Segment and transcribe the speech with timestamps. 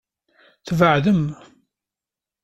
[0.67, 1.31] Tbeɛdemt.